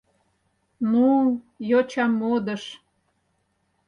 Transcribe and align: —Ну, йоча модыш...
—Ну, 0.91 1.07
йоча 1.69 2.05
модыш... 2.19 2.63